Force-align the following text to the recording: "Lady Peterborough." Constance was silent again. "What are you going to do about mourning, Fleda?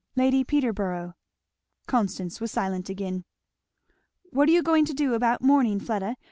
"Lady 0.15 0.43
Peterborough." 0.43 1.13
Constance 1.85 2.41
was 2.41 2.51
silent 2.51 2.89
again. 2.89 3.23
"What 4.31 4.49
are 4.49 4.51
you 4.51 4.63
going 4.63 4.83
to 4.85 4.95
do 4.95 5.13
about 5.13 5.43
mourning, 5.43 5.79
Fleda? 5.79 6.15